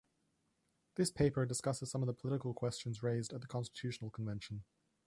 [0.95, 4.63] This paper discusses some of the political questions raised at the constitutional convention.